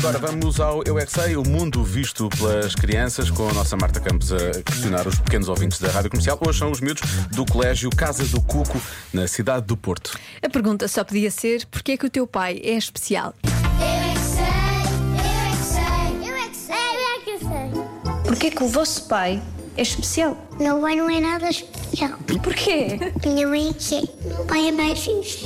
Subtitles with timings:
[0.00, 3.76] Agora vamos ao Eu é que Sei, o mundo visto pelas crianças, com a nossa
[3.76, 6.38] Marta Campos a questionar os pequenos ouvintes da Rádio Comercial.
[6.40, 7.02] Hoje são os miúdos
[7.32, 8.80] do Colégio Casa do Cuco,
[9.12, 10.18] na cidade do Porto.
[10.42, 13.34] A pergunta só podia ser: porquê é que o teu pai é especial?
[13.44, 13.50] Eu
[13.84, 14.70] é que sei,
[15.10, 18.22] eu é que sei, eu é que sei, eu é que sei.
[18.24, 19.42] Porquê que o vosso pai
[19.76, 20.34] é especial?
[20.58, 22.18] Meu pai não é nada especial.
[22.42, 22.98] Porquê?
[23.22, 24.08] Minha mãe sim.
[24.24, 25.44] Meu pai é mais fixe.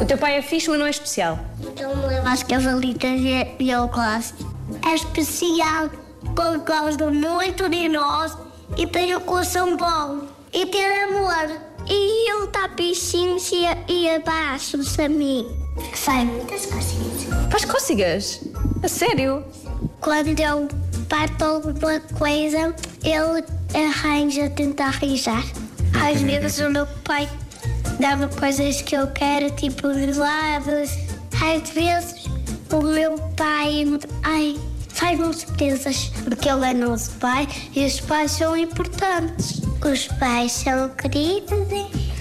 [0.00, 1.38] O teu pai é fixe, mas não é especial.
[1.60, 4.34] Então me leva às cavalitas e, e ao classe.
[4.84, 5.90] É especial
[6.34, 8.36] porque gosta muito de nós
[8.76, 11.60] e tem o coração bom e tem amor.
[11.86, 15.46] E ele está piscinhos e, e abaixo-se a mim.
[15.94, 17.24] Sai muitas coisinhas.
[17.50, 18.40] Faz cócegas?
[18.82, 19.44] A sério?
[20.00, 20.68] Quando eu
[21.08, 25.44] parto alguma coisa, ele arranja tentar arranjar.
[26.02, 27.28] Às vezes o meu pai
[27.98, 30.90] dá-me coisas que eu quero, tipo gelados.
[31.42, 32.28] Às vezes
[32.72, 33.84] o meu pai
[34.22, 34.56] ai,
[34.88, 39.60] faz-me surpresas, porque ele é nosso pai e os pais são importantes.
[39.84, 41.68] Os pais são queridos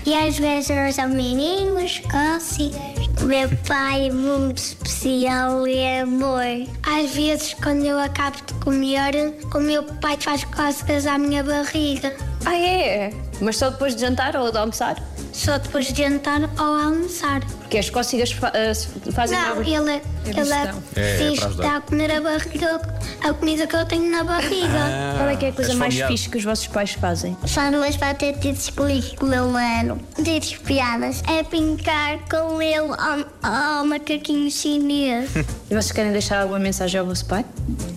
[0.05, 3.03] e às vezes são meninos, cócegas.
[3.21, 6.43] O meu pai é muito especial e é amor.
[6.85, 12.13] Às vezes, quando eu acabo de comer, o meu pai faz cócegas à minha barriga.
[12.45, 13.13] Ah, é?
[13.39, 15.01] Mas só depois de jantar ou de almoçar?
[15.31, 17.43] Só depois de jantar ou almoçar.
[17.45, 20.83] Porque as cócegas fa ah, fazem Não, ele, ele digestão.
[20.95, 22.81] É, é diz que está a comer a barriga,
[23.21, 25.17] a comida que eu tenho na barriga.
[25.17, 27.35] Qual é que é a coisa mais fixe que os vossos pais fazem?
[27.47, 28.69] Faz umas batatas
[29.17, 29.99] com o meu mano.
[30.19, 31.23] Diz piadas.
[31.27, 35.31] É brincar com ele ao, ao macaquinho chinês.
[35.69, 37.43] E vocês querem deixar alguma mensagem ao vosso pai?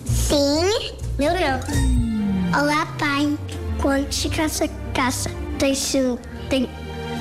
[0.07, 0.95] Sim.
[1.19, 1.63] Meu Deus.
[2.59, 3.37] Olá, pai.
[3.81, 6.17] Quando chegasse a casa, deixa
[6.49, 6.69] tem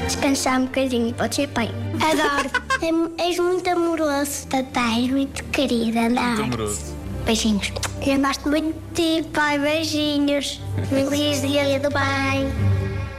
[0.06, 1.12] descansar um bocadinho.
[1.14, 1.70] Pode ser, pai.
[2.00, 2.50] Adoro.
[2.76, 5.04] É- És muito amoroso, papai.
[5.04, 6.42] És muito querida, não é?
[6.44, 6.94] amoroso.
[7.24, 7.72] Beijinhos.
[8.06, 9.58] Eu gosto muito de ti, pai.
[9.58, 10.60] Beijinhos.
[10.90, 12.46] Feliz dia do pai.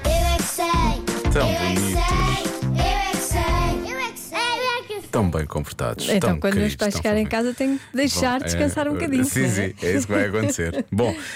[0.05, 1.31] Eu é que sei.
[1.33, 2.03] Tão eu é que bonitos.
[2.03, 2.43] sei.
[2.77, 3.91] Eu é que sei.
[3.91, 4.37] Eu é que sei.
[4.37, 5.09] Eu é que sei.
[5.11, 6.07] Tão bem comportados.
[6.07, 7.45] Então, tão quando os queridos, pais tão chegarem em fofinhos.
[7.45, 9.25] casa, tenho que deixar Bom, descansar é, um bocadinho.
[9.25, 9.49] Sim, não é?
[9.49, 10.85] sim, é isso que vai acontecer.
[10.93, 11.15] Bom,